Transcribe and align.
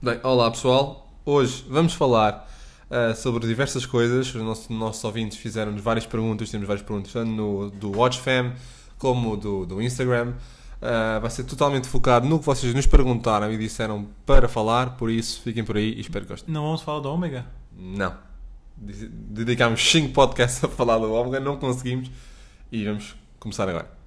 Bem, 0.00 0.20
olá 0.22 0.48
pessoal. 0.48 1.12
Hoje 1.24 1.64
vamos 1.68 1.92
falar 1.92 2.48
uh, 2.88 3.16
sobre 3.16 3.48
diversas 3.48 3.84
coisas. 3.84 4.32
Os 4.32 4.40
nossos, 4.40 4.68
nossos 4.68 5.02
ouvintes 5.02 5.36
fizeram-nos 5.38 5.82
várias 5.82 6.06
perguntas. 6.06 6.48
Temos 6.52 6.68
várias 6.68 6.86
perguntas, 6.86 7.12
tanto 7.12 7.28
no, 7.32 7.68
do 7.68 7.98
WatchFam 7.98 8.52
como 8.96 9.36
do, 9.36 9.66
do 9.66 9.82
Instagram. 9.82 10.34
Uh, 10.80 11.20
vai 11.20 11.28
ser 11.30 11.42
totalmente 11.42 11.88
focado 11.88 12.28
no 12.28 12.38
que 12.38 12.46
vocês 12.46 12.72
nos 12.72 12.86
perguntaram 12.86 13.52
e 13.52 13.58
disseram 13.58 14.06
para 14.24 14.46
falar. 14.46 14.96
Por 14.96 15.10
isso, 15.10 15.42
fiquem 15.42 15.64
por 15.64 15.76
aí 15.76 15.94
e 15.94 16.00
espero 16.00 16.24
que 16.24 16.30
gostem. 16.30 16.54
Não 16.54 16.62
vamos 16.62 16.82
falar 16.82 17.00
do 17.00 17.10
Ômega? 17.10 17.44
Não. 17.76 18.14
Dedicámos 18.76 19.82
5 19.82 20.12
podcasts 20.12 20.62
a 20.62 20.68
falar 20.68 20.98
do 20.98 21.12
Ômega, 21.12 21.40
não 21.40 21.56
conseguimos. 21.56 22.08
E 22.70 22.84
vamos 22.84 23.16
começar 23.40 23.68
agora. 23.68 23.97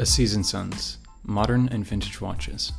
A 0.00 0.06
Season 0.06 0.42
Sons 0.42 0.98
Modern 1.24 1.68
and 1.70 1.82
Vintage 1.82 2.22
Watches. 2.22 2.72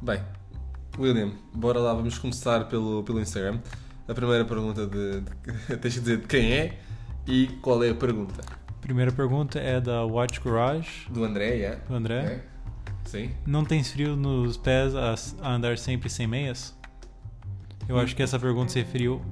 Bem, 0.00 0.22
William, 0.98 1.32
bora 1.52 1.78
lá, 1.80 1.92
vamos 1.92 2.18
começar 2.18 2.66
pelo, 2.66 3.04
pelo 3.04 3.20
Instagram. 3.20 3.60
A 4.08 4.14
primeira 4.14 4.46
pergunta 4.46 4.86
de, 4.86 5.20
de 5.20 5.30
tens 5.76 5.94
que 5.96 6.00
dizer 6.00 6.20
de 6.22 6.26
quem 6.26 6.50
é 6.50 6.78
e 7.26 7.48
qual 7.60 7.84
é 7.84 7.90
a 7.90 7.94
pergunta. 7.94 8.42
Primeira 8.80 9.12
pergunta 9.12 9.58
é 9.58 9.78
da 9.82 10.02
Watch 10.06 10.40
Garage. 10.40 11.10
Do 11.10 11.24
André, 11.24 11.60
é? 11.60 11.76
Do 11.76 11.94
André. 11.94 12.14
É. 12.14 12.55
Sim. 13.06 13.30
Não 13.46 13.64
tens 13.64 13.90
frio 13.90 14.16
nos 14.16 14.56
pés 14.56 14.94
a, 14.94 15.14
a 15.42 15.54
andar 15.54 15.78
sempre 15.78 16.10
sem 16.10 16.26
meias? 16.26 16.76
Eu 17.88 17.98
acho 17.98 18.14
que 18.14 18.22
essa 18.22 18.38
pergunta 18.38 18.72
se 18.72 18.80
referiu 18.80 19.22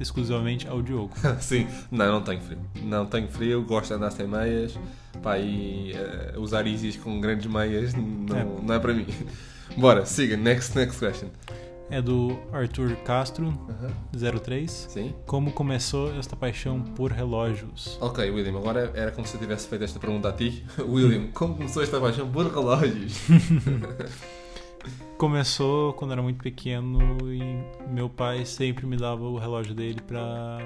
exclusivamente 0.00 0.66
ao 0.66 0.82
Diogo. 0.82 1.14
Sim, 1.40 1.66
não, 1.90 2.06
não 2.12 2.22
tenho 2.22 2.40
frio. 2.40 2.58
Não 2.82 3.06
tenho 3.06 3.28
frio, 3.28 3.62
gosto 3.62 3.88
de 3.88 3.94
andar 3.94 4.10
sem 4.10 4.26
meias. 4.26 4.78
Pá, 5.22 5.38
e 5.38 5.92
uh, 5.92 6.40
usar 6.40 6.66
Isis 6.66 6.96
com 6.96 7.20
grandes 7.20 7.46
meias 7.46 7.94
não 7.94 8.36
é, 8.36 8.44
não 8.44 8.74
é 8.74 8.78
para 8.78 8.92
mim. 8.92 9.06
Bora, 9.76 10.04
siga, 10.04 10.36
next, 10.36 10.76
next 10.76 10.98
question. 10.98 11.28
É 11.92 12.00
do 12.00 12.38
Arthur 12.52 12.96
Castro, 13.04 13.46
Uhum. 13.48 14.40
03. 14.40 14.70
Sim. 14.90 15.14
Como 15.26 15.52
começou 15.52 16.12
esta 16.18 16.34
paixão 16.34 16.80
por 16.80 17.12
relógios? 17.12 17.98
Ok, 18.00 18.30
William, 18.30 18.56
agora 18.58 18.90
era 18.94 19.10
como 19.10 19.26
se 19.26 19.34
eu 19.34 19.40
tivesse 19.40 19.68
feito 19.68 19.84
esta 19.84 20.00
pergunta 20.00 20.28
a 20.28 20.32
ti. 20.32 20.64
William, 20.80 21.28
como 21.34 21.54
começou 21.54 21.82
esta 21.82 22.00
paixão 22.00 22.28
por 22.30 22.46
relógios? 22.46 23.18
Começou 25.16 25.92
quando 25.92 26.12
era 26.12 26.22
muito 26.22 26.42
pequeno 26.42 26.98
e 27.32 27.62
meu 27.92 28.08
pai 28.08 28.44
sempre 28.44 28.84
me 28.86 28.96
dava 28.96 29.22
o 29.22 29.38
relógio 29.38 29.74
dele 29.74 30.00
pra. 30.00 30.58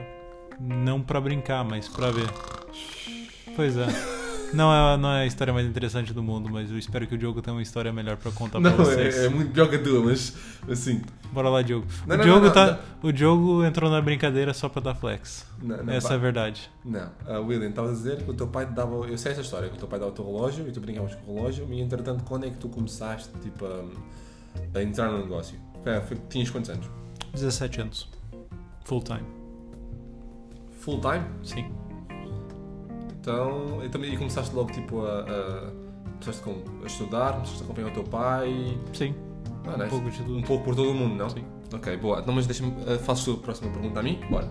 não 0.59 1.03
pra 1.03 1.21
brincar, 1.21 1.63
mas 1.65 1.89
pra 1.89 2.11
ver. 2.11 2.31
Pois 3.55 3.77
é. 3.77 3.87
Não 4.53 4.73
é, 4.73 4.97
não 4.97 5.13
é 5.13 5.23
a 5.23 5.27
história 5.27 5.53
mais 5.53 5.67
interessante 5.67 6.13
do 6.13 6.23
mundo, 6.23 6.49
mas 6.51 6.71
eu 6.71 6.79
espero 6.79 7.07
que 7.07 7.15
o 7.15 7.19
Diogo 7.19 7.43
tenha 7.43 7.55
uma 7.55 7.63
história 7.63 7.93
melhor 7.93 8.17
pra 8.17 8.31
contar 8.31 8.61
não, 8.61 8.73
pra 8.73 8.85
vocês. 8.85 9.17
é, 9.17 9.27
é 9.27 9.29
muito 9.29 9.53
pior 9.53 9.69
que 9.69 9.77
a 9.77 9.83
tua, 9.83 10.03
mas 10.05 10.37
assim. 10.71 11.03
Bora 11.33 11.49
lá, 11.49 11.63
Diogo. 11.63 11.87
Não, 12.07 12.17
o, 12.17 12.23
Diogo 12.23 12.47
não, 12.47 12.53
tá, 12.53 12.81
o 13.03 13.13
Diogo 13.13 13.65
entrou 13.65 13.91
na 13.91 14.01
brincadeira 14.01 14.55
só 14.55 14.69
pra 14.69 14.81
dar 14.81 14.95
flex. 14.95 15.47
Essa 15.89 16.09
pá. 16.09 16.15
é 16.15 16.17
a 16.17 16.21
verdade. 16.21 16.71
Não, 16.85 17.11
uh, 17.27 17.45
William, 17.45 17.69
estavas 17.69 17.93
a 17.93 17.95
dizer 17.95 18.23
que 18.23 18.31
o 18.31 18.35
teu 18.35 18.47
pai 18.47 18.67
te 18.67 18.73
dava. 18.73 18.95
Eu 19.07 19.19
sei 19.19 19.33
essa 19.33 19.41
história, 19.41 19.69
que 19.69 19.77
o 19.77 19.79
teu 19.79 19.89
pai 19.89 19.99
dava 19.99 20.13
o 20.13 20.15
teu 20.15 20.25
relógio 20.25 20.67
e 20.69 20.73
tu 20.73 20.81
brincavas 20.81 21.15
com 21.15 21.33
o 21.33 21.35
relógio, 21.37 21.67
e 21.71 21.81
entretanto, 21.81 22.25
quando 22.25 22.47
é 22.47 22.51
que 22.51 22.57
tu 22.57 22.69
começaste 22.69 23.31
tipo, 23.43 23.67
a, 23.67 24.79
a 24.79 24.83
entrar 24.83 25.11
no 25.11 25.19
negócio? 25.19 25.59
Foi, 25.83 26.01
foi, 26.01 26.17
tinhas 26.29 26.51
quantos 26.51 26.71
anos? 26.71 26.89
17 27.33 27.81
anos. 27.81 28.09
Full 28.85 29.03
time. 29.03 29.25
Full 30.81 31.01
time? 31.01 31.25
Sim. 31.43 31.86
Então, 33.27 33.85
e, 33.85 33.89
também, 33.89 34.15
e 34.15 34.17
começaste 34.17 34.55
logo 34.55 34.71
tipo 34.71 35.05
a. 35.05 35.23
a 35.23 35.87
começaste 36.13 36.43
com, 36.43 36.63
a 36.83 36.87
estudar, 36.87 37.33
começaste 37.33 37.61
a 37.61 37.65
acompanhar 37.65 37.89
o 37.89 37.91
teu 37.91 38.05
pai. 38.05 38.79
Sim. 38.93 39.17
Ah, 39.67 39.71
um 39.71 39.79
nice. 39.79 39.91
pouco 39.91 40.11
de 40.11 40.17
tudo. 40.19 40.37
Um 40.37 40.43
pouco 40.43 40.65
por 40.65 40.77
todo 40.77 40.93
o 40.93 40.95
mundo, 40.95 41.17
não? 41.17 41.29
Sim. 41.29 41.45
Ok, 41.75 41.97
boa. 41.97 42.21
Então, 42.21 42.33
mas 42.33 42.47
deixa-me. 42.47 42.71
Uh, 42.71 42.97
fazes 43.01 43.25
tu 43.25 43.33
a 43.33 43.37
próxima 43.39 43.73
pergunta 43.73 43.99
a 43.99 44.03
mim? 44.05 44.21
Bora. 44.31 44.49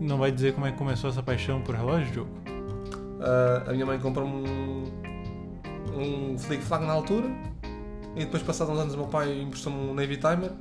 Não 0.00 0.18
vai 0.18 0.30
dizer 0.30 0.54
como 0.54 0.66
é 0.66 0.70
que 0.70 0.78
começou 0.78 1.10
essa 1.10 1.22
paixão 1.22 1.62
por 1.62 1.74
relógio, 1.74 2.12
Diogo? 2.12 2.30
Uh, 2.46 3.68
a 3.68 3.72
minha 3.72 3.84
mãe 3.84 3.98
comprou-me 3.98 4.48
um. 4.48 4.84
um 5.98 6.38
flick 6.38 6.62
flag 6.62 6.86
na 6.86 6.92
altura 6.92 7.26
e 8.14 8.20
depois, 8.20 8.44
passados 8.44 8.72
uns 8.72 8.78
anos, 8.78 8.94
o 8.94 8.98
meu 8.98 9.06
pai 9.08 9.40
emprestou-me 9.40 9.90
um 9.90 9.94
Navy 9.94 10.16
Timer. 10.16 10.52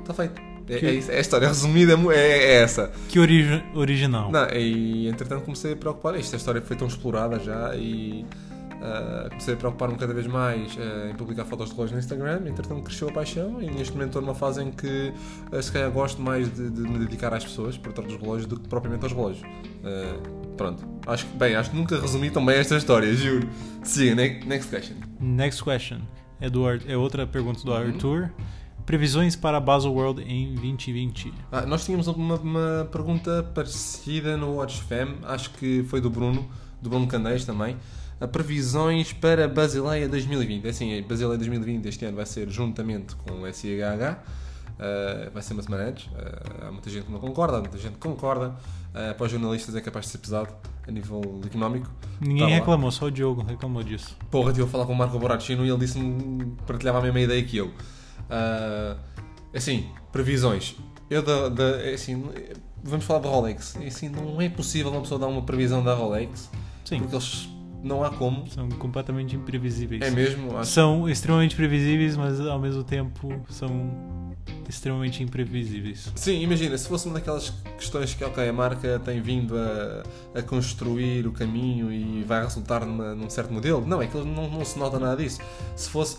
Está 0.00 0.14
feito. 0.14 0.39
É, 0.70 0.86
é, 0.86 1.14
é 1.14 1.18
a 1.18 1.20
história 1.20 1.46
resumida, 1.48 1.92
é, 2.12 2.16
é, 2.16 2.38
é 2.38 2.62
essa. 2.62 2.90
Que 3.08 3.18
origi 3.18 3.62
original. 3.74 4.30
Não, 4.30 4.48
e 4.50 5.08
entretanto 5.08 5.42
comecei 5.44 5.72
a 5.72 5.76
preocupar. 5.76 6.18
Isto, 6.18 6.34
a 6.34 6.38
história 6.38 6.60
foi 6.62 6.76
tão 6.76 6.86
explorada 6.86 7.38
já 7.40 7.74
e 7.74 8.24
ah, 8.82 9.26
comecei 9.28 9.54
a 9.54 9.56
preocupar-me 9.56 9.96
cada 9.96 10.14
vez 10.14 10.26
mais 10.26 10.76
ah, 10.78 11.10
em 11.10 11.14
publicar 11.14 11.44
fotos 11.44 11.66
de 11.68 11.74
relógios 11.74 11.92
no 11.92 11.98
Instagram. 11.98 12.42
Entretanto 12.46 12.82
cresceu 12.82 13.08
a 13.08 13.12
paixão 13.12 13.60
e 13.60 13.66
neste 13.70 13.92
momento 13.92 14.08
estou 14.08 14.22
numa 14.22 14.34
fase 14.34 14.62
em 14.62 14.70
que 14.70 15.12
ah, 15.52 15.60
se 15.60 15.70
calhar 15.72 15.90
gosto 15.90 16.20
mais 16.22 16.48
de, 16.54 16.70
de 16.70 16.80
me 16.82 16.98
dedicar 16.98 17.34
às 17.34 17.44
pessoas 17.44 17.76
por 17.76 17.92
trás 17.92 18.10
dos 18.10 18.20
relógios 18.20 18.46
do 18.46 18.58
que 18.58 18.68
propriamente 18.68 19.04
aos 19.04 19.12
relógios. 19.12 19.42
Ah, 19.84 20.16
pronto. 20.56 20.86
Acho 21.06 21.26
que, 21.26 21.36
bem, 21.36 21.54
acho 21.56 21.70
que 21.70 21.76
nunca 21.76 22.00
resumi 22.00 22.30
tão 22.30 22.44
bem 22.44 22.56
esta 22.56 22.76
história, 22.76 23.12
juro. 23.14 23.48
Ne- 24.14 24.40
next 24.44 24.70
question. 24.70 24.96
Next 25.20 25.62
question. 25.62 25.98
Do 26.52 26.66
Ar- 26.66 26.80
é 26.86 26.96
outra 26.96 27.26
pergunta 27.26 27.62
do 27.62 27.70
Uhum. 27.72 27.78
Previsões 28.90 29.36
para 29.36 29.58
a 29.58 29.60
Basel 29.60 29.92
World 29.92 30.20
em 30.20 30.52
2020. 30.56 31.32
Ah, 31.52 31.64
nós 31.64 31.84
tínhamos 31.84 32.08
uma, 32.08 32.34
uma 32.34 32.88
pergunta 32.90 33.48
parecida 33.54 34.36
no 34.36 34.56
WatchFam, 34.56 35.14
acho 35.22 35.50
que 35.50 35.84
foi 35.84 36.00
do 36.00 36.10
Bruno, 36.10 36.50
do 36.82 36.90
Bruno 36.90 37.06
Candeias 37.06 37.44
também. 37.44 37.76
A 38.20 38.26
previsões 38.26 39.12
para 39.12 39.46
Basileia 39.46 40.08
2020. 40.08 40.66
É 40.66 40.70
Assim, 40.70 40.98
a 40.98 41.02
Basileia 41.02 41.38
2020 41.38 41.86
este 41.86 42.04
ano 42.04 42.16
vai 42.16 42.26
ser 42.26 42.50
juntamente 42.50 43.14
com 43.14 43.42
o 43.42 43.54
SIHH, 43.54 44.18
ah, 44.80 45.30
vai 45.32 45.40
ser 45.40 45.52
uma 45.52 45.62
semana 45.62 45.84
antes. 45.84 46.10
Ah, 46.12 46.66
há 46.66 46.72
muita 46.72 46.90
gente 46.90 47.04
que 47.04 47.12
não 47.12 47.20
concorda, 47.20 47.58
há 47.58 47.60
muita 47.60 47.78
gente 47.78 47.92
que 47.92 48.00
concorda. 48.00 48.56
Ah, 48.92 49.14
para 49.14 49.24
os 49.24 49.30
jornalistas 49.30 49.76
é 49.76 49.80
capaz 49.80 50.06
de 50.06 50.10
ser 50.10 50.18
pesado 50.18 50.52
a 50.84 50.90
nível 50.90 51.40
económico. 51.46 51.88
Ninguém 52.20 52.48
Tá 52.48 52.54
reclamou, 52.56 52.90
só 52.90 53.04
o 53.04 53.10
Diogo 53.12 53.44
reclamou 53.44 53.84
disso. 53.84 54.16
Porra, 54.32 54.50
a 54.50 54.66
falar 54.66 54.84
com 54.84 54.94
o 54.94 54.96
Marco 54.96 55.16
Borrachino 55.16 55.64
e 55.64 55.68
ele 55.68 55.78
disse-me 55.78 56.56
partilhava 56.66 56.98
a 56.98 57.02
mesma 57.02 57.20
ideia 57.20 57.40
que 57.44 57.56
eu. 57.56 57.72
Ah, 58.30 58.96
assim, 59.54 59.86
previsões. 60.12 60.76
Eu 61.08 61.22
da, 61.22 61.48
da- 61.48 61.82
é 61.82 61.94
assim, 61.94 62.24
vamos 62.82 63.04
falar 63.04 63.20
da 63.20 63.28
Rolex. 63.28 63.76
É 63.80 63.86
Assim, 63.88 64.08
não 64.08 64.40
é 64.40 64.48
possível 64.48 64.90
uma 64.92 65.00
pessoa 65.00 65.18
dar 65.18 65.26
uma 65.26 65.42
previsão 65.42 65.82
da 65.82 65.92
Rolex 65.94 66.48
Sim, 66.84 67.00
porque 67.00 67.14
eles 67.16 67.48
não 67.82 68.04
há 68.04 68.10
como. 68.10 68.46
são 68.48 68.68
completamente 68.68 69.34
imprevisíveis. 69.34 70.02
É 70.02 70.10
mesmo? 70.10 70.56
Acho, 70.56 70.70
São 70.70 71.08
extremamente 71.08 71.56
previsíveis, 71.56 72.16
mas 72.16 72.38
ao 72.40 72.58
mesmo 72.60 72.84
tempo 72.84 73.32
são 73.48 74.30
extremamente 74.68 75.20
imprevisíveis. 75.22 76.12
Sim, 76.14 76.40
imagina, 76.42 76.78
se 76.78 76.86
fosse 76.86 77.06
uma 77.06 77.14
daquelas 77.14 77.50
questões 77.76 78.14
que 78.14 78.22
ok, 78.24 78.48
a 78.48 78.52
marca 78.52 79.00
tem 79.00 79.20
vindo 79.20 79.56
a, 79.58 80.02
a 80.38 80.42
construir 80.42 81.26
o 81.26 81.32
caminho 81.32 81.92
e 81.92 82.22
vai 82.22 82.42
resultar 82.44 82.84
numa- 82.86 83.14
num 83.16 83.28
certo 83.28 83.52
modelo. 83.52 83.84
Não, 83.84 84.00
é 84.00 84.06
que 84.06 84.16
não, 84.16 84.48
não 84.48 84.64
se 84.64 84.78
nota 84.78 84.98
nada 85.00 85.20
disso. 85.20 85.40
Se 85.74 85.90
fosse, 85.90 86.18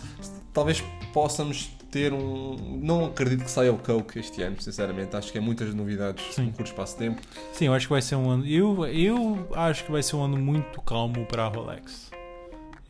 talvez 0.52 0.82
possamos 1.14 1.70
ter 1.92 2.12
um. 2.12 2.56
Não 2.82 3.04
acredito 3.04 3.44
que 3.44 3.50
saia 3.50 3.72
o 3.72 3.78
Coke 3.78 4.18
este 4.18 4.42
ano, 4.42 4.60
sinceramente. 4.60 5.14
Acho 5.14 5.30
que 5.30 5.38
é 5.38 5.40
muitas 5.40 5.72
novidades 5.72 6.34
Sim. 6.34 6.46
num 6.46 6.52
curto 6.52 6.68
espaço 6.68 6.94
de 6.94 6.98
tempo. 6.98 7.22
Sim, 7.52 7.66
eu 7.66 7.74
acho 7.74 7.86
que 7.86 7.92
vai 7.92 8.02
ser 8.02 8.16
um 8.16 8.28
ano. 8.28 8.46
Eu, 8.46 8.84
eu 8.86 9.48
acho 9.54 9.84
que 9.84 9.92
vai 9.92 10.02
ser 10.02 10.16
um 10.16 10.24
ano 10.24 10.38
muito 10.38 10.80
calmo 10.80 11.24
para 11.26 11.44
a 11.44 11.48
Rolex. 11.48 12.10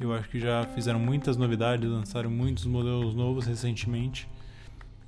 Eu 0.00 0.14
acho 0.14 0.28
que 0.28 0.40
já 0.40 0.64
fizeram 0.74 0.98
muitas 0.98 1.36
novidades, 1.36 1.88
lançaram 1.90 2.30
muitos 2.30 2.64
modelos 2.64 3.14
novos 3.14 3.44
recentemente. 3.44 4.28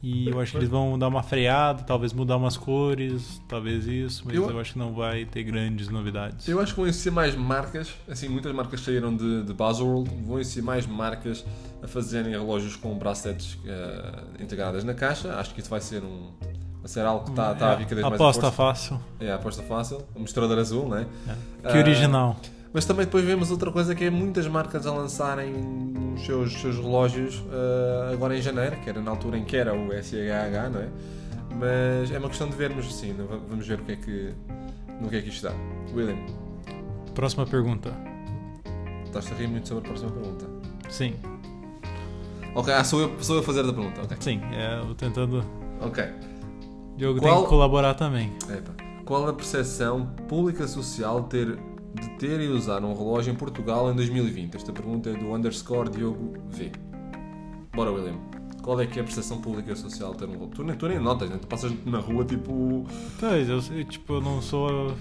E 0.05 0.29
eu 0.29 0.39
acho 0.39 0.53
que 0.53 0.59
eles 0.59 0.69
vão 0.69 0.99
dar 0.99 1.09
uma 1.09 1.23
freada, 1.23 1.83
talvez 1.83 2.13
mudar 2.13 2.37
umas 2.37 2.59
cores, 2.59 3.41
talvez 3.49 3.87
isso, 3.87 4.23
mas 4.27 4.35
Eu- 4.37 4.51
eu, 4.51 4.61
acho 4.61 4.75
que 4.75 4.79
não 4.79 4.93
vai 4.93 5.25
ter 5.25 5.43
grandes 5.45 5.89
novidades. 5.89 6.47
Eu 6.47 6.61
acho 6.61 6.75
que 6.75 6.81
vão 6.81 6.87
existir 6.87 7.11
mais 7.11 7.35
marcas, 7.35 7.95
assim, 8.07 8.29
muitas 8.29 8.53
marcas 8.55 8.81
saíram 8.83 9.17
de, 9.17 9.43
de 9.45 9.53
Baselworld, 9.55 10.11
vão 10.27 10.39
existir 10.39 10.61
mais 10.63 10.87
marcas 10.87 11.43
a 11.83 11.89
fazerem 11.89 12.33
relógios 12.33 12.77
com 12.77 12.95
braceletes 12.99 13.57
eh, 13.65 14.23
integradas 14.41 14.85
na 14.85 14.93
caixa. 14.93 15.35
Acho 15.39 15.55
que 15.55 15.61
isso 15.61 15.71
vai 15.71 15.81
ser 15.81 16.03
um. 16.03 16.31
Vai 16.81 16.89
ser 16.91 17.01
algo 17.01 17.25
que 17.25 17.31
está 17.31 17.53
está 17.53 17.73
a 17.73 17.75
vir 17.77 17.85
cada 17.87 17.95
vez 17.95 18.09
mais 18.11 18.21
Aposta 18.21 18.51
fácil. 18.53 19.01
É 19.19 19.33
aposta 19.33 19.63
fácil, 19.63 20.05
o 20.15 20.21
mostrador 20.21 20.59
azul, 20.59 20.87
né? 20.87 21.07
É. 21.27 21.69
Que 21.71 21.79
Ah, 21.79 21.81
original. 21.81 22.37
Mas 22.75 22.85
também 22.85 23.05
depois 23.07 23.25
vemos 23.25 23.51
outra 23.53 23.71
coisa 23.71 23.95
que 23.95 24.05
é 24.05 24.11
muitas 24.11 24.47
marcas 24.49 24.85
a 24.87 24.93
lançarem 24.93 25.55
os 26.17 26.27
seus, 26.27 26.53
seus 26.61 26.77
relógios 26.77 27.41
ah, 27.53 28.11
agora 28.13 28.37
em 28.37 28.43
janeiro, 28.43 28.77
que 28.83 28.91
era 28.91 29.01
na 29.01 29.11
altura 29.13 29.39
em 29.39 29.45
que 29.45 29.57
era 29.57 29.73
o 29.73 29.91
SHH, 29.93 30.71
não 30.73 30.81
é? 30.81 30.89
Mas 31.57 32.11
é 32.11 32.19
uma 32.19 32.29
questão 32.29 32.49
de 32.49 32.57
vermos 32.57 32.85
assim, 32.87 33.13
va- 33.13 33.39
vamos 33.49 33.65
ver 33.67 33.79
o 33.81 33.85
que 33.85 33.93
é 33.93 33.97
que, 33.97 34.35
no 35.01 35.09
que 35.09 35.17
é 35.17 35.23
que 35.23 35.29
isto 35.29 35.45
dá. 35.45 35.53
William, 35.95 36.17
Próxima 37.15 37.47
pergunta. 37.47 37.93
estás 39.05 39.31
a 39.31 39.35
rir 39.37 39.47
muito 39.47 39.69
sobre 39.69 39.85
a 39.85 39.87
próxima 39.89 40.11
pergunta. 40.11 40.45
Sim. 40.91 41.15
Ok, 42.57 42.73
ah, 42.75 42.83
sou 42.83 43.01
eu, 43.03 43.17
sou 43.23 43.37
eu 43.37 43.41
a 43.43 43.45
fazer 43.45 43.61
a 43.61 43.73
pergunta. 43.73 44.01
Ok. 44.03 44.17
Sim, 44.19 44.41
é, 44.53 44.81
eu 44.81 44.95
tentando. 44.97 45.45
Ok. 45.81 46.05
Diogo 46.97 47.21
Qual- 47.21 47.35
tem 47.35 47.43
que 47.45 47.49
colaborar 47.49 47.95
também. 47.95 48.33
Epa. 48.49 48.73
Qual 49.05 49.29
a 49.29 49.33
percepção 49.33 50.07
pública 50.29 50.67
social 50.67 51.23
ter, 51.25 51.57
de 51.95 52.09
ter 52.19 52.41
e 52.41 52.49
usar 52.49 52.85
um 52.85 52.95
relógio 52.95 53.33
em 53.33 53.37
Portugal 53.37 53.91
em 53.91 53.95
2020? 53.95 54.57
Esta 54.57 54.73
pergunta 54.73 55.11
é 55.11 55.15
do 55.15 55.33
underscore 55.33 55.91
Diogo 55.91 56.35
V. 56.49 56.73
Bora, 57.75 57.91
William. 57.91 58.19
Qual 58.63 58.81
é 58.81 58.87
que 58.87 58.99
é 58.99 59.03
a 59.03 59.05
percepção 59.05 59.41
pública 59.41 59.77
social 59.77 60.15
ter 60.15 60.25
um 60.25 60.33
relógio? 60.33 60.55
Tu 60.55 60.65
nem, 60.65 60.77
tu 60.77 60.89
nem 60.89 60.99
notas, 60.99 61.29
né? 61.29 61.39
Tu 61.39 61.47
passas 61.47 61.73
na 61.85 61.99
rua 61.99 62.25
tipo. 62.25 62.87
Pois, 63.21 63.49
eu, 63.49 63.61
tipo, 63.85 64.15
eu 64.15 64.21
não 64.21 64.41
sou. 64.41 64.95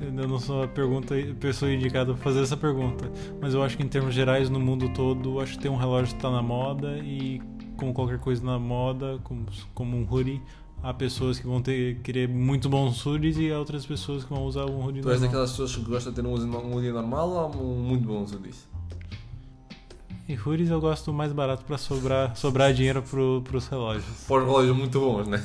Eu 0.00 0.28
não 0.28 0.38
sou 0.38 0.62
a 0.62 0.68
pergunta, 0.68 1.14
a 1.14 1.34
pessoa 1.34 1.70
indicada 1.70 2.14
para 2.14 2.22
fazer 2.22 2.40
essa 2.40 2.56
pergunta. 2.56 3.10
Mas 3.38 3.52
eu 3.52 3.62
acho 3.62 3.76
que 3.76 3.82
em 3.82 3.88
termos 3.88 4.14
gerais, 4.14 4.48
no 4.48 4.58
mundo 4.58 4.88
todo, 4.94 5.40
acho 5.40 5.52
que 5.54 5.58
ter 5.58 5.68
um 5.68 5.76
relógio 5.76 6.16
está 6.16 6.30
na 6.30 6.40
moda 6.40 6.98
e 6.98 7.40
como 7.80 7.94
qualquer 7.94 8.18
coisa 8.18 8.44
na 8.44 8.58
moda, 8.58 9.18
como, 9.24 9.46
como 9.74 9.96
um 9.96 10.06
hoodie, 10.08 10.42
há 10.82 10.94
pessoas 10.94 11.38
que 11.38 11.46
vão 11.46 11.60
ter 11.60 12.00
querer 12.02 12.28
muito 12.28 12.68
bons 12.68 13.04
hoodies 13.04 13.36
e 13.38 13.50
há 13.52 13.58
outras 13.58 13.84
pessoas 13.84 14.24
que 14.24 14.30
vão 14.30 14.44
usar 14.44 14.66
um 14.66 14.84
hoodie 14.84 15.00
Tu 15.02 15.10
és 15.10 15.20
normal. 15.20 15.28
daquelas 15.28 15.50
pessoas 15.50 15.76
que 15.76 15.82
gostam 15.82 16.12
de 16.12 16.22
ter 16.22 16.28
um 16.28 16.80
dia 16.80 16.92
normal 16.92 17.52
ou 17.56 17.76
muito 17.76 18.10
uso 18.12 18.38
disso? 18.38 18.68
E 20.28 20.38
hoodies 20.38 20.70
eu 20.70 20.80
gosto 20.80 21.12
mais 21.12 21.32
barato 21.32 21.64
para 21.64 21.76
sobrar, 21.76 22.36
sobrar 22.36 22.72
dinheiro 22.72 23.02
pro, 23.02 23.42
pros 23.42 23.66
relógios. 23.66 24.04
Para 24.28 24.36
os 24.42 24.44
relógios 24.44 24.76
muito 24.76 25.00
bons, 25.00 25.26
né? 25.26 25.44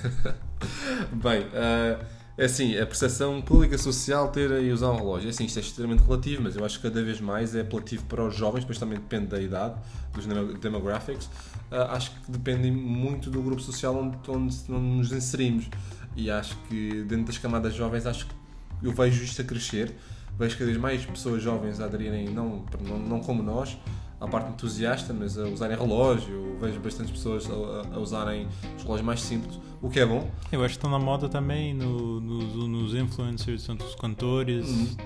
Bem, 1.11 1.47
ah, 1.53 1.99
é 2.37 2.45
assim, 2.45 2.77
a 2.77 2.85
percepção 2.85 3.41
pública 3.41 3.77
social 3.77 4.27
ter 4.29 4.51
e 4.61 4.71
usar 4.71 4.91
um 4.91 4.97
relógio. 4.97 5.27
É 5.27 5.29
assim, 5.29 5.45
isto 5.45 5.57
é 5.57 5.61
extremamente 5.61 6.03
relativo, 6.03 6.43
mas 6.43 6.55
eu 6.55 6.65
acho 6.65 6.77
que 6.81 6.89
cada 6.89 7.01
vez 7.01 7.21
mais 7.21 7.55
é 7.55 7.61
apelativo 7.61 8.03
para 8.05 8.23
os 8.25 8.35
jovens, 8.35 8.61
depois 8.61 8.77
também 8.77 8.97
depende 8.97 9.27
da 9.27 9.41
idade, 9.41 9.75
dos 10.13 10.25
demo- 10.25 10.53
demographics. 10.53 11.29
Ah, 11.71 11.93
acho 11.95 12.11
que 12.11 12.31
depende 12.31 12.69
muito 12.69 13.29
do 13.29 13.41
grupo 13.41 13.61
social 13.61 13.95
onde, 13.95 14.17
onde, 14.29 14.55
onde 14.69 14.97
nos 14.97 15.11
inserimos. 15.13 15.69
E 16.15 16.29
acho 16.29 16.57
que 16.67 17.03
dentro 17.03 17.25
das 17.27 17.37
camadas 17.37 17.73
jovens, 17.73 18.05
acho 18.05 18.27
que 18.27 18.35
eu 18.83 18.91
vejo 18.91 19.23
isto 19.23 19.41
a 19.41 19.45
crescer. 19.45 19.95
Vejo 20.37 20.57
cada 20.57 20.65
vez 20.65 20.77
mais 20.77 21.05
pessoas 21.05 21.41
jovens 21.41 21.79
a 21.79 21.85
aderirem, 21.85 22.25
não, 22.29 22.65
não, 22.81 22.99
não 22.99 23.19
como 23.21 23.41
nós, 23.41 23.77
à 24.25 24.27
parte 24.27 24.49
entusiasta, 24.49 25.13
mas 25.13 25.37
a 25.37 25.43
usarem 25.47 25.77
relógio. 25.77 26.43
Vejo 26.59 26.79
bastantes 26.79 27.11
pessoas 27.11 27.49
a, 27.49 27.53
a- 27.53 27.95
a 27.97 27.99
usarem 27.99 28.47
os 28.77 28.83
relógios 28.83 29.05
mais 29.05 29.19
simples, 29.21 29.59
o 29.81 29.89
que 29.89 29.99
é 29.99 30.05
bom. 30.05 30.25
Eu 30.53 30.61
acho 30.63 30.75
que 30.75 30.77
estão 30.77 30.89
na 30.89 30.97
moda 30.97 31.27
também, 31.27 31.73
no, 31.73 32.21
nos, 32.21 32.55
nos 32.69 32.95
influencers, 32.95 33.65
tanto 33.65 33.83
os 33.85 33.93
cantores, 33.95 34.65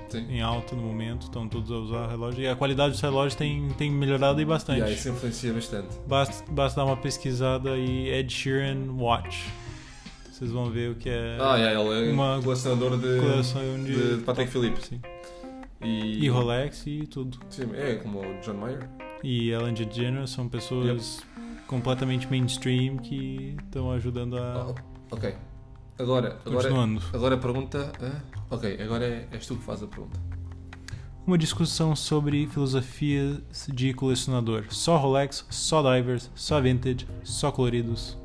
Sim. 0.09 0.27
em 0.29 0.41
alta 0.43 0.75
no 0.75 0.83
momento, 0.83 1.23
estão 1.23 1.47
todos 1.49 1.71
a 1.71 1.75
usar 1.75 2.07
relógio. 2.07 2.41
E 2.43 2.47
a 2.47 2.55
qualidade 2.55 2.91
dos 2.91 3.01
relógios 3.01 3.33
tem, 3.33 3.67
tem 3.79 3.89
melhorado 3.91 4.37
aí 4.37 4.45
bastante. 4.45 4.83
Aí, 4.83 4.93
isso 4.93 5.09
influencia 5.09 5.51
bastante. 5.51 5.87
Basta, 6.07 6.45
basta 6.51 6.81
dar 6.81 6.85
uma 6.85 6.97
pesquisada 6.97 7.75
e 7.75 8.09
Ed 8.09 8.31
Sheeran 8.31 8.91
Watch. 8.95 9.43
Vocês 10.31 10.51
vão 10.51 10.65
ver 10.69 10.91
o 10.91 10.95
que 10.95 11.09
é 11.09 11.37
Ah, 11.41 11.57
é, 11.59 11.73
ele 11.77 12.09
é 12.09 12.13
Uma 12.13 12.39
colecionador 12.43 12.95
de, 12.97 13.19
coleção 13.19 13.61
de, 13.83 14.17
de 14.17 14.23
Patek 14.23 14.51
Philippe. 14.51 14.85
Sim. 14.85 15.01
E, 15.81 16.25
E 16.25 16.29
Rolex 16.29 16.85
e 16.85 17.07
tudo. 17.07 17.39
Sim, 17.49 17.69
é 17.73 17.95
como 17.95 18.19
o 18.19 18.39
John 18.41 18.53
Mayer. 18.53 18.87
E 19.23 19.49
Ellen 19.49 19.73
DeGeneres 19.73 20.29
são 20.29 20.47
pessoas 20.47 21.21
completamente 21.67 22.27
mainstream 22.29 22.97
que 22.97 23.55
estão 23.65 23.91
ajudando 23.91 24.37
a. 24.37 24.67
Oh, 24.69 25.15
ok. 25.15 25.35
Agora, 25.99 26.39
agora, 26.45 26.69
agora 27.13 27.35
a 27.35 27.37
pergunta. 27.37 27.91
ah, 28.01 28.21
ok, 28.49 28.81
agora 28.81 29.05
é, 29.05 29.27
és 29.31 29.45
tu 29.45 29.57
que 29.57 29.63
fazes 29.63 29.83
a 29.83 29.87
pergunta. 29.87 30.17
Uma 31.27 31.37
discussão 31.37 31.95
sobre 31.95 32.47
filosofia 32.47 33.41
de 33.67 33.93
colecionador. 33.93 34.63
Só 34.69 34.97
Rolex, 34.97 35.45
só 35.49 35.81
divers, 35.81 36.31
só 36.33 36.59
vintage, 36.61 37.05
só 37.23 37.51
coloridos. 37.51 38.17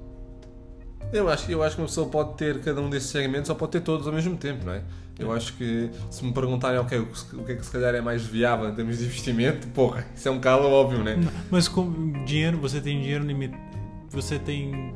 Eu 1.13 1.29
acho, 1.29 1.51
eu 1.51 1.63
acho 1.63 1.77
que 1.77 1.83
uma 1.83 1.89
pessoa 1.89 2.09
pode 2.09 2.35
ter 2.35 2.61
cada 2.61 2.81
um 2.81 2.89
desses 2.89 3.11
segmentos 3.11 3.51
ou 3.51 3.57
pode 3.57 3.73
ter 3.73 3.81
todos 3.81 4.07
ao 4.07 4.13
mesmo 4.13 4.37
tempo, 4.37 4.65
não 4.65 4.73
é? 4.73 4.85
Eu 5.19 5.33
acho 5.33 5.53
que 5.55 5.91
se 6.11 6.25
me 6.25 6.33
perguntarem 6.33 6.79
ok, 6.79 6.99
o 6.99 7.45
que 7.45 7.53
é 7.53 7.55
que 7.55 7.65
se 7.65 7.71
calhar 7.71 7.95
é 7.95 8.01
mais 8.01 8.27
viável 8.27 8.69
em 8.69 8.75
termos 8.75 8.99
de 8.99 9.05
investimento, 9.05 9.69
porra, 9.69 10.07
isso 10.15 10.27
é 10.27 10.31
um 10.31 10.37
bocado 10.37 10.65
óbvio, 10.65 11.05
né? 11.05 11.17
Mas 11.51 11.69
com 11.69 12.25
dinheiro, 12.25 12.59
você 12.59 12.81
tem 12.81 13.01
dinheiro 13.01 13.25
limitado. 13.25 13.63
Você 14.11 14.39
tem 14.39 14.93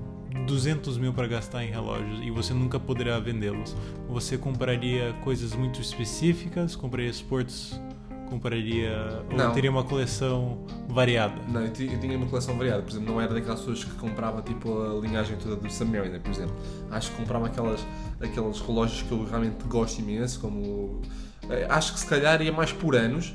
200 0.47 0.97
mil 0.99 1.13
para 1.13 1.27
gastar 1.27 1.65
em 1.65 1.71
relógios 1.71 2.21
e 2.23 2.31
você 2.31 2.53
nunca 2.55 2.79
poderá 2.81 3.19
vendê-los. 3.19 3.77
Você 4.09 4.39
compraria 4.39 5.13
coisas 5.25 5.55
muito 5.55 5.81
específicas, 5.81 6.75
compraria 6.75 7.11
esportes, 7.11 7.81
compraria. 8.29 9.23
Ou 9.31 9.37
Não. 9.37 9.53
teria 9.53 9.71
uma 9.71 9.85
coleção 9.85 10.59
variada. 10.89 11.35
Não, 11.49 11.61
eu, 11.63 11.67
eu 11.67 12.01
tinha 12.01 12.17
uma 12.17 12.27
coleção 12.27 12.57
variada, 12.57 12.83
por 12.83 12.91
exemplo, 12.91 13.13
não 13.13 13.21
era 13.21 13.35
daquelas 13.35 13.61
pessoas 13.61 13.85
que 13.85 13.95
comprava 13.97 14.41
tipo 14.43 14.81
a 14.83 14.95
linhagem 15.01 15.37
toda 15.37 15.57
do 15.57 15.71
Submariner, 15.71 16.21
por 16.21 16.31
exemplo. 16.33 16.55
Acho 16.91 17.11
que 17.11 17.17
comprava 17.17 17.47
aquelas, 17.47 17.85
aqueles 18.21 18.61
relógios 18.61 19.03
que 19.03 19.13
eu 19.13 19.25
realmente 19.25 19.63
gosto 19.65 20.01
imenso, 20.01 20.41
como. 20.41 21.01
eh, 21.49 21.67
Acho 21.69 21.93
que 21.95 22.01
se 22.01 22.07
calhar 22.07 22.41
ia 22.43 22.53
mais 22.53 22.73
por 22.73 22.95
anos. 22.97 23.35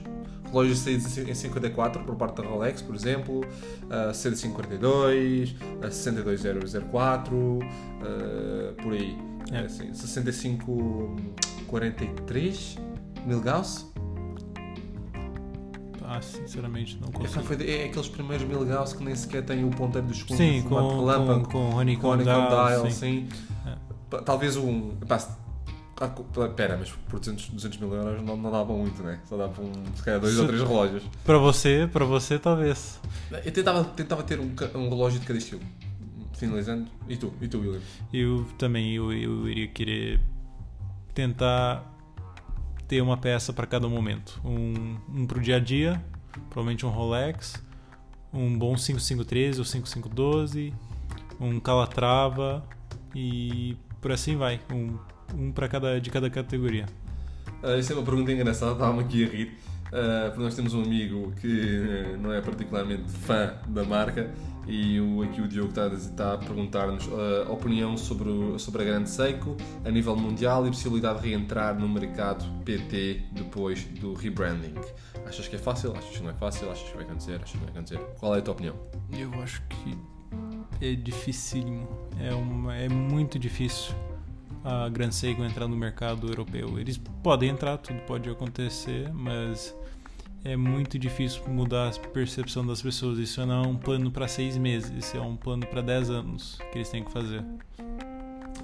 Relógios 0.51 0.79
saídos 0.79 1.17
em 1.17 1.33
54 1.33 2.03
por 2.03 2.15
parte 2.15 2.39
da 2.39 2.47
Rolex, 2.47 2.79
por 2.81 2.93
exemplo, 2.93 3.41
a 3.89 4.11
C52, 4.11 5.55
a 5.81 5.89
62004, 5.89 7.59
eh, 8.03 8.73
por 8.83 8.93
aí. 8.93 9.17
É. 9.51 9.59
Assim, 9.61 9.91
6543 9.93 12.77
mil 13.25 13.41
Gauss. 13.41 13.91
Ah, 16.15 16.21
sinceramente, 16.21 16.97
não 17.01 17.11
consigo. 17.11 17.43
foi 17.43 17.55
de- 17.55 17.69
é 17.69 17.85
aqueles 17.85 18.07
primeiros 18.07 18.47
mil 18.47 18.63
Gauss 18.65 18.93
que 18.93 19.03
nem 19.03 19.15
sequer 19.15 19.43
têm 19.43 19.63
o 19.65 19.69
ponteiro 19.71 20.07
dos 20.07 20.17
segundos 20.17 20.37
Sim, 20.37 20.61
com, 20.63 20.69
com, 20.69 20.89
relâmpago, 20.99 21.45
com 21.45 21.51
com 21.71 21.75
Honeycomb 21.77 22.23
Dial, 22.23 22.85
sim. 22.85 22.91
sim. 22.91 23.29
É. 23.65 24.17
Talvez 24.21 24.55
um. 24.55 24.91
Pá, 25.07 25.17
se- 25.17 25.35
ah, 25.99 26.07
co- 26.07 26.23
Pera, 26.49 26.77
mas 26.77 26.91
por 27.09 27.19
200, 27.19 27.49
200 27.49 27.79
mil 27.79 27.93
euros 27.93 28.21
não, 28.23 28.37
não 28.37 28.51
dava 28.51 28.73
muito, 28.73 29.01
né? 29.01 29.19
Só 29.27 29.37
dava 29.37 29.59
um, 29.61 29.71
se 29.95 30.03
calhar 30.03 30.19
dois 30.19 30.33
Se- 30.35 30.39
ou 30.41 30.47
três 30.47 30.61
relógios. 30.61 31.03
Pra 31.23 31.37
você, 31.39 31.89
pra 31.91 32.05
você 32.05 32.37
talvez. 32.37 32.99
Eu 33.43 33.51
tentava, 33.51 33.83
tentava 33.83 34.21
ter 34.23 34.39
um, 34.39 34.53
um 34.75 34.89
relógio 34.89 35.19
de 35.19 35.25
cada 35.25 35.39
estilo. 35.39 35.61
Finalizando. 36.33 36.87
E 37.07 37.15
tu? 37.17 37.33
E 37.41 37.47
tu, 37.47 37.59
William? 37.59 37.79
Eu 38.11 38.45
também 38.57 38.93
eu, 38.95 39.11
eu 39.13 39.47
iria 39.49 39.67
querer 39.67 40.19
tentar 41.13 41.83
ter 42.93 43.01
uma 43.01 43.17
peça 43.17 43.51
para 43.51 43.65
cada 43.65 43.89
momento. 43.89 44.39
Um, 44.45 44.97
um 45.09 45.25
pro 45.25 45.41
dia 45.41 45.55
a 45.55 45.59
dia, 45.59 45.99
provavelmente 46.51 46.85
um 46.85 46.89
Rolex, 46.89 47.55
um 48.31 48.55
bom 48.55 48.77
5513 48.77 49.57
ou 49.57 49.65
5512, 49.65 50.71
um 51.39 51.59
Calatrava 51.59 52.63
e 53.15 53.75
por 53.99 54.11
assim 54.11 54.35
vai. 54.35 54.59
Um, 54.71 54.95
um 55.35 55.51
para 55.51 55.67
cada 55.67 55.99
de 55.99 56.11
cada 56.11 56.29
categoria. 56.29 56.85
Ah, 57.63 57.77
isso 57.77 57.91
é 57.91 57.95
uma 57.95 58.05
pergunta 58.05 58.31
engraçada, 58.31 58.73
estava-me 58.73 58.99
aqui 58.99 59.25
a 59.25 59.27
rir. 59.27 59.57
Ah, 59.91 60.25
porque 60.29 60.43
nós 60.43 60.55
temos 60.55 60.73
um 60.73 60.81
amigo 60.83 61.31
que 61.39 61.79
eh, 61.87 62.17
não 62.17 62.33
é 62.33 62.41
particularmente 62.41 63.11
fã 63.11 63.53
da 63.67 63.83
marca 63.83 64.31
e 64.65 64.99
o, 64.99 65.21
aqui 65.23 65.41
o 65.41 65.47
Diogo 65.47 65.69
está 65.69 65.87
está 65.87 66.33
a 66.33 66.37
perguntar-nos 66.37 67.07
ah, 67.13 67.45
a 67.47 67.51
opinião 67.51 67.95
sobre, 67.97 68.29
o- 68.29 68.57
sobre 68.57 68.81
a 68.81 68.85
Grande 68.85 69.09
Seiko 69.09 69.55
a 69.85 69.91
nível 69.91 70.15
mundial 70.15 70.65
e 70.65 70.69
a 70.69 70.71
possibilidade 70.71 71.21
de 71.21 71.29
reentrar 71.29 71.77
no 71.77 71.87
mercado 71.87 72.43
PT 72.63 73.21
depois 73.33 73.83
do 73.83 74.13
rebranding. 74.13 74.73
Achas 75.27 75.47
que 75.47 75.55
é 75.55 75.59
fácil? 75.59 75.91
Achas 75.95 76.17
que 76.17 76.23
não 76.23 76.29
é 76.31 76.33
fácil? 76.33 76.71
Achas 76.71 76.89
que 76.89 76.95
vai 76.95 77.05
acontecer? 77.05 77.35
Achas 77.35 77.51
que 77.51 77.57
vai 77.57 77.69
acontecer? 77.69 77.99
Qual 78.19 78.35
é 78.35 78.39
a 78.39 78.41
tua 78.41 78.53
opinião? 78.53 78.75
Eu 79.11 79.31
acho 79.43 79.61
que 79.69 79.97
é 80.81 80.95
dificílimo. 80.95 81.87
É, 82.19 82.33
uma, 82.33 82.75
é 82.75 82.89
muito 82.89 83.37
difícil 83.37 83.93
a 84.63 84.89
Grand 84.89 85.11
Seiko 85.11 85.43
entrar 85.43 85.67
no 85.67 85.75
mercado 85.75 86.27
europeu. 86.27 86.79
Eles 86.79 86.97
podem 87.21 87.49
entrar, 87.49 87.77
tudo 87.77 87.99
pode 88.01 88.29
acontecer, 88.29 89.11
mas 89.13 89.75
é 90.43 90.55
muito 90.55 90.97
difícil 90.99 91.41
mudar 91.47 91.89
a 91.89 91.99
percepção 92.09 92.65
das 92.65 92.81
pessoas. 92.81 93.17
Isso 93.19 93.45
não 93.45 93.63
é 93.63 93.67
um 93.67 93.75
plano 93.77 94.11
para 94.11 94.27
seis 94.27 94.57
meses, 94.57 94.91
isso 94.97 95.17
é 95.17 95.21
um 95.21 95.35
plano 95.35 95.65
para 95.67 95.81
dez 95.81 96.09
anos 96.09 96.57
que 96.71 96.77
eles 96.77 96.89
têm 96.89 97.03
que 97.03 97.11
fazer. 97.11 97.43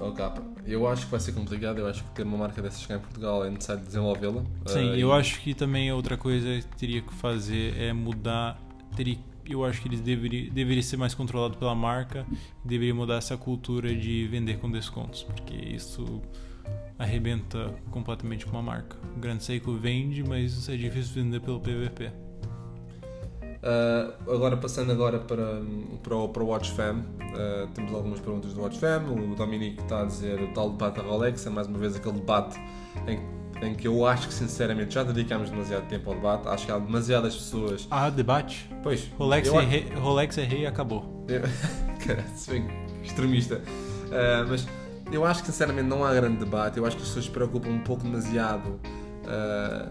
Oh, 0.02 0.12
capa. 0.12 0.42
Eu 0.66 0.88
acho 0.88 1.04
que 1.04 1.10
vai 1.10 1.20
ser 1.20 1.32
complicado. 1.32 1.78
Eu 1.78 1.86
acho 1.86 2.02
que 2.02 2.10
ter 2.12 2.22
uma 2.22 2.38
marca 2.38 2.62
dessas 2.62 2.86
cá 2.86 2.94
em 2.94 3.00
Portugal 3.00 3.44
é 3.44 3.50
necessário 3.50 3.82
desenvolvê-la. 3.84 4.42
Sim, 4.66 4.92
Ah, 4.92 4.96
eu 4.96 5.08
e- 5.10 5.12
acho 5.12 5.40
que 5.40 5.52
também 5.52 5.92
outra 5.92 6.16
coisa 6.16 6.46
que 6.60 6.76
teria 6.78 7.02
que 7.02 7.12
fazer 7.14 7.76
é 7.78 7.92
mudar. 7.92 8.58
Teria, 8.96 9.18
eu 9.48 9.64
acho 9.64 9.80
que 9.80 9.88
eles 9.88 10.00
deveriam 10.00 10.52
deveria 10.52 10.82
ser 10.82 10.96
mais 10.96 11.14
controlado 11.14 11.56
pela 11.56 11.74
marca 11.74 12.26
e 12.64 12.68
deveria 12.68 12.94
mudar 12.94 13.16
essa 13.16 13.36
cultura 13.36 13.94
de 13.94 14.26
vender 14.28 14.58
com 14.58 14.70
descontos, 14.70 15.22
porque 15.22 15.54
isso 15.54 16.20
arrebenta 16.98 17.74
completamente 17.90 18.44
com 18.44 18.52
uma 18.52 18.62
marca. 18.62 18.96
O 19.16 19.20
Grand 19.20 19.40
Seiko 19.40 19.72
vende, 19.74 20.22
mas 20.22 20.68
é 20.68 20.76
difícil 20.76 21.14
vender 21.14 21.40
pelo 21.40 21.58
PVP. 21.58 22.12
Uh, 23.62 24.32
agora 24.32 24.56
passando 24.56 24.90
agora 24.90 25.18
para, 25.18 25.62
para, 26.02 26.16
o, 26.16 26.28
para 26.28 26.42
o 26.42 26.46
Watch 26.46 26.70
Fam, 26.72 27.00
uh, 27.00 27.66
temos 27.74 27.92
algumas 27.92 28.20
perguntas 28.20 28.54
do 28.54 28.60
Watch 28.62 28.78
Fam. 28.78 29.02
O 29.12 29.34
Dominique 29.34 29.82
está 29.82 30.02
a 30.02 30.04
dizer 30.04 30.40
o 30.42 30.52
tal 30.54 30.70
debate 30.70 30.96
da 30.96 31.02
Rolex, 31.02 31.46
é 31.46 31.50
mais 31.50 31.66
uma 31.66 31.78
vez 31.78 31.96
aquele 31.96 32.20
debate 32.20 32.58
em 33.06 33.18
que 33.18 33.39
em 33.62 33.74
que 33.74 33.86
eu 33.86 34.06
acho 34.06 34.28
que 34.28 34.34
sinceramente 34.34 34.94
já 34.94 35.02
dedicámos 35.02 35.50
demasiado 35.50 35.86
tempo 35.88 36.10
ao 36.10 36.16
debate. 36.16 36.48
Acho 36.48 36.66
que 36.66 36.72
há 36.72 36.78
demasiadas 36.78 37.34
pessoas. 37.36 37.86
Ah, 37.90 38.08
debate. 38.10 38.68
Pois, 38.82 39.08
Rolex, 39.18 39.48
eu 39.48 39.60
é, 39.60 39.64
rei, 39.64 39.92
Rolex 39.94 40.38
é 40.38 40.44
rei 40.44 40.62
e 40.62 40.66
acabou. 40.66 41.24
Eu- 41.28 41.42
Cara, 42.06 42.24
se 42.34 42.50
bem 42.50 42.66
extremista. 43.02 43.60
Ah, 44.10 44.44
mas 44.48 44.66
eu 45.12 45.24
acho 45.24 45.40
que 45.42 45.46
sinceramente 45.50 45.88
não 45.88 46.04
há 46.04 46.14
grande 46.14 46.38
debate. 46.38 46.78
Eu 46.78 46.86
acho 46.86 46.96
que 46.96 47.02
as 47.02 47.08
pessoas 47.08 47.26
se 47.26 47.30
preocupam 47.30 47.68
um 47.70 47.80
pouco 47.80 48.02
demasiado 48.02 48.80
ah, 49.26 49.88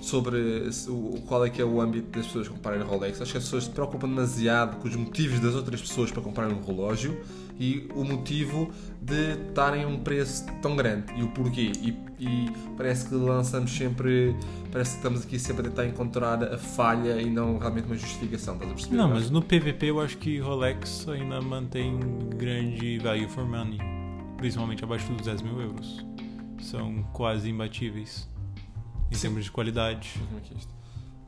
sobre 0.00 0.68
o, 0.88 1.20
qual 1.26 1.44
é 1.44 1.50
que 1.50 1.60
é 1.62 1.64
o 1.64 1.80
âmbito 1.80 2.10
das 2.18 2.26
pessoas 2.26 2.48
comprarem 2.48 2.82
Rolex. 2.82 3.20
Acho 3.20 3.32
que 3.32 3.38
as 3.38 3.44
pessoas 3.44 3.64
se 3.64 3.70
preocupam 3.70 4.08
demasiado 4.08 4.76
com 4.78 4.88
os 4.88 4.96
motivos 4.96 5.38
das 5.38 5.54
outras 5.54 5.80
pessoas 5.80 6.10
para 6.10 6.22
comprarem 6.22 6.54
um 6.56 6.62
relógio 6.64 7.20
e 7.58 7.88
o 7.94 8.04
motivo 8.04 8.70
de 9.00 9.36
darem 9.54 9.84
um 9.86 9.98
preço 10.02 10.44
tão 10.60 10.74
grande 10.76 11.12
e 11.16 11.22
o 11.22 11.28
porquê. 11.28 11.72
E, 11.80 11.90
e 12.18 12.50
parece 12.76 13.08
que 13.08 13.14
lançamos 13.14 13.70
sempre, 13.72 14.34
parece 14.70 14.92
que 14.92 14.96
estamos 14.98 15.22
aqui 15.24 15.38
sempre 15.38 15.66
a 15.66 15.70
tentar 15.70 15.86
encontrar 15.86 16.42
a 16.42 16.56
falha 16.58 17.20
e 17.20 17.28
não 17.28 17.58
realmente 17.58 17.86
uma 17.86 17.96
justificação. 17.96 18.54
Estás 18.54 18.70
a 18.70 18.74
perceber? 18.74 18.96
Não, 18.96 19.08
mas 19.08 19.30
no 19.30 19.42
PVP 19.42 19.86
eu 19.86 20.00
acho 20.00 20.16
que 20.18 20.38
Rolex 20.38 21.08
ainda 21.08 21.40
mantém 21.40 21.98
grande 22.36 22.98
value 22.98 23.28
for 23.28 23.44
money. 23.46 23.78
Principalmente 24.36 24.82
abaixo 24.84 25.12
dos 25.12 25.26
10 25.26 25.42
mil 25.42 25.60
euros. 25.60 26.04
São 26.60 27.02
quase 27.12 27.50
imbatíveis. 27.50 28.28
Em 29.10 29.14
Sim. 29.14 29.22
termos 29.28 29.44
de 29.44 29.50
qualidade. 29.50 30.10
Como 30.28 30.38
é 30.38 30.40
que 30.42 30.54
é 30.54 30.56
isto? 30.56 30.74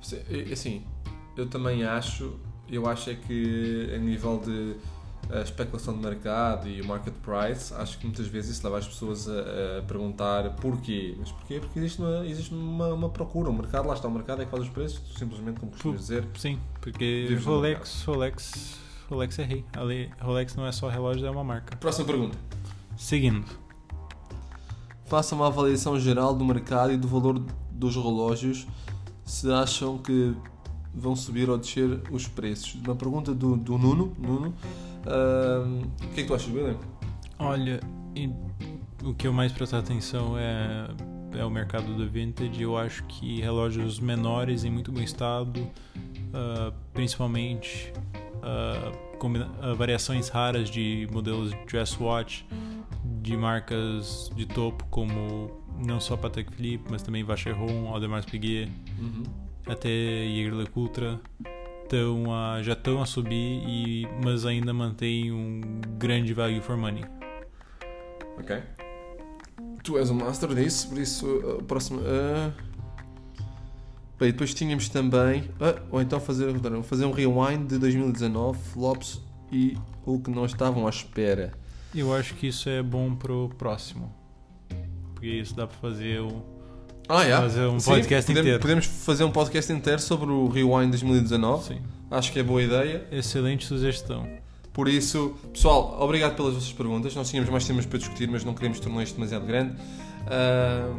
Você- 0.00 0.24
e- 0.30 0.52
Assim, 0.52 0.82
eu 1.36 1.46
também 1.48 1.84
acho, 1.84 2.38
eu 2.68 2.86
acho 2.88 3.10
é 3.10 3.14
que 3.14 3.90
a 3.94 3.98
nível 3.98 4.40
de 4.44 4.76
a 5.30 5.40
especulação 5.40 5.94
de 5.94 6.00
mercado 6.00 6.68
e 6.68 6.80
o 6.80 6.86
market 6.86 7.14
price, 7.14 7.72
acho 7.74 7.98
que 7.98 8.06
muitas 8.06 8.26
vezes 8.26 8.56
isso 8.56 8.64
leva 8.66 8.78
as 8.78 8.86
pessoas 8.86 9.28
a, 9.28 9.78
a 9.78 9.82
perguntar 9.82 10.50
porquê. 10.56 11.14
Mas 11.18 11.32
porquê? 11.32 11.60
Porque 11.60 11.78
existe, 11.78 12.00
uma, 12.00 12.26
existe 12.26 12.54
uma, 12.54 12.88
uma 12.88 13.08
procura, 13.08 13.48
um 13.50 13.54
mercado, 13.54 13.88
lá 13.88 13.94
está 13.94 14.06
o 14.06 14.10
mercado 14.10 14.42
é 14.42 14.44
que 14.44 14.50
faz 14.50 14.62
os 14.62 14.68
preços, 14.68 15.00
tu 15.00 15.18
simplesmente, 15.18 15.58
como 15.60 15.72
costumas 15.72 16.00
dizer, 16.00 16.26
Sim, 16.36 16.58
porque 16.80 17.36
Rolex, 17.44 18.02
Rolex, 18.04 18.78
Rolex 19.08 19.38
é 19.38 19.44
rei. 19.44 19.64
Ale- 19.74 20.10
Rolex 20.20 20.54
não 20.56 20.66
é 20.66 20.72
só 20.72 20.88
relógio, 20.88 21.26
é 21.26 21.30
uma 21.30 21.44
marca. 21.44 21.76
Próxima 21.76 22.06
pergunta. 22.06 22.36
Seguindo. 22.96 23.44
Faça 25.06 25.34
uma 25.34 25.46
avaliação 25.46 25.98
geral 25.98 26.34
do 26.34 26.44
mercado 26.44 26.92
e 26.92 26.96
do 26.96 27.06
valor 27.06 27.38
dos 27.70 27.94
relógios 27.94 28.66
se 29.24 29.50
acham 29.52 29.98
que 29.98 30.34
vão 30.94 31.14
subir 31.16 31.50
ou 31.50 31.58
descer 31.58 32.00
os 32.10 32.26
preços. 32.26 32.74
Uma 32.76 32.94
pergunta 32.94 33.34
do, 33.34 33.56
do 33.56 33.76
Nuno. 33.76 34.14
Nuno 34.18 34.54
o 35.06 36.08
que 36.14 36.20
é 36.20 36.22
que 36.22 36.24
tu 36.24 36.34
achas, 36.34 36.52
William? 36.52 36.76
Olha, 37.38 37.80
o 39.02 39.14
que 39.14 39.26
eu 39.26 39.32
mais 39.32 39.52
presto 39.52 39.76
atenção 39.76 40.38
é, 40.38 40.88
é 41.38 41.44
o 41.44 41.50
mercado 41.50 41.94
do 41.94 42.08
vintage. 42.08 42.62
Eu 42.62 42.76
acho 42.76 43.04
que 43.04 43.40
relógios 43.40 43.98
menores 44.00 44.64
em 44.64 44.70
muito 44.70 44.90
bom 44.92 45.00
estado, 45.00 45.66
ah, 46.32 46.72
principalmente 46.92 47.92
combina- 49.18 49.50
ah, 49.60 49.74
variações 49.74 50.28
raras 50.28 50.70
de 50.70 51.08
modelos 51.12 51.50
de 51.50 51.64
dress 51.66 51.96
watch 52.02 52.46
de 53.22 53.36
marcas 53.36 54.30
de 54.36 54.46
topo 54.46 54.84
como 54.90 55.50
não 55.84 55.98
só 56.00 56.16
Patek 56.16 56.52
Philippe, 56.54 56.84
mas 56.90 57.02
também 57.02 57.24
Vacheron, 57.24 57.88
Audemars 57.88 58.24
Piguet, 58.26 58.70
até 59.66 59.88
Jaeger-LeCoultre 59.88 61.18
estão 61.84 62.34
a, 62.34 62.62
já 62.62 62.72
estão 62.72 63.00
a 63.00 63.06
subir, 63.06 63.62
e, 63.66 64.08
mas 64.22 64.44
ainda 64.44 64.72
mantém 64.72 65.30
um 65.30 65.60
grande 65.98 66.34
value 66.34 66.60
for 66.60 66.76
money. 66.76 67.04
Ok. 68.38 68.62
Tu 69.82 69.98
és 69.98 70.10
o 70.10 70.14
master 70.14 70.54
disso, 70.54 70.88
por 70.88 70.98
isso, 70.98 71.26
uh, 71.26 71.62
próximo. 71.64 72.00
Uh... 72.00 72.52
Bem, 74.18 74.30
depois 74.30 74.54
tínhamos 74.54 74.88
também. 74.88 75.50
ah, 75.60 75.82
ou 75.90 76.00
então 76.00 76.18
fazer, 76.18 76.54
fazer 76.84 77.04
um 77.04 77.12
rewind 77.12 77.66
de 77.66 77.78
2019, 77.78 78.58
flops 78.58 79.20
e 79.52 79.76
o 80.06 80.18
que 80.18 80.30
não 80.30 80.46
estavam 80.46 80.86
à 80.86 80.90
espera. 80.90 81.52
Eu 81.94 82.14
acho 82.14 82.34
que 82.34 82.48
isso 82.48 82.68
é 82.68 82.82
bom 82.82 83.14
pro 83.14 83.50
próximo. 83.58 84.12
Porque 85.12 85.26
isso 85.26 85.54
dá 85.54 85.66
pra 85.66 85.76
fazer 85.76 86.20
o. 86.20 86.53
Ah, 87.08 87.24
é? 87.24 87.36
Fazer 87.36 87.66
um 87.66 87.78
Sim, 87.78 87.90
podcast 87.90 88.26
podemos, 88.26 88.40
inteiro. 88.40 88.60
Podemos 88.60 88.86
fazer 88.86 89.24
um 89.24 89.30
podcast 89.30 89.72
inteiro 89.72 90.00
sobre 90.00 90.30
o 90.30 90.48
rewind 90.48 90.90
2019. 90.90 91.64
Sim. 91.64 91.78
Acho 92.10 92.32
que 92.32 92.38
é 92.38 92.42
boa 92.42 92.62
ideia. 92.62 93.06
Excelente 93.12 93.66
sugestão. 93.66 94.26
Por 94.72 94.88
isso, 94.88 95.36
pessoal, 95.52 95.98
obrigado 96.00 96.34
pelas 96.34 96.54
vossas 96.54 96.72
perguntas. 96.72 97.14
Nós 97.14 97.30
tínhamos 97.30 97.50
mais 97.50 97.66
temas 97.66 97.86
para 97.86 97.98
discutir, 97.98 98.28
mas 98.28 98.44
não 98.44 98.54
queremos 98.54 98.80
tornar 98.80 99.02
isto 99.02 99.14
demasiado 99.14 99.46
grande. 99.46 99.76
Ah, 100.26 100.90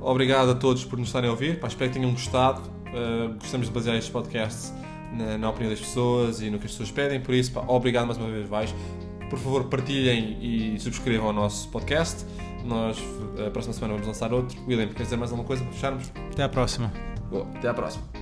obrigado 0.00 0.50
a 0.50 0.54
todos 0.54 0.84
por 0.84 0.98
nos 0.98 1.08
estarem 1.08 1.28
a 1.28 1.32
ouvir. 1.32 1.60
Pá, 1.60 1.68
espero 1.68 1.90
que 1.90 1.98
tenham 1.98 2.12
gostado. 2.12 2.62
Ah, 2.86 3.34
gostamos 3.38 3.66
de 3.66 3.72
basear 3.72 3.96
estes 3.96 4.12
podcasts 4.12 4.72
na, 5.12 5.36
na 5.36 5.50
opinião 5.50 5.70
das 5.70 5.80
pessoas 5.80 6.40
e 6.40 6.50
no 6.50 6.58
que 6.58 6.66
as 6.66 6.72
pessoas 6.72 6.90
pedem. 6.90 7.20
Por 7.20 7.34
isso, 7.34 7.52
pá, 7.52 7.62
obrigado 7.68 8.06
mais 8.06 8.18
uma 8.18 8.30
vez, 8.30 8.48
vais. 8.48 8.74
Por 9.28 9.38
favor, 9.38 9.64
partilhem 9.64 10.38
e 10.42 10.80
subscrevam 10.80 11.28
o 11.28 11.32
nosso 11.32 11.68
podcast. 11.68 12.24
Nós, 12.64 12.98
a 13.46 13.50
próxima 13.50 13.74
semana, 13.74 13.94
vamos 13.94 14.06
lançar 14.06 14.32
outro. 14.32 14.58
William, 14.66 14.86
queres 14.88 15.04
dizer 15.04 15.16
mais 15.16 15.30
alguma 15.30 15.46
coisa 15.46 15.62
para 15.64 15.72
fecharmos? 15.72 16.12
Até 16.32 16.42
a 16.42 16.48
próxima. 16.48 16.92
Boa, 17.30 17.46
até 17.56 17.68
à 17.68 17.74
próxima. 17.74 18.21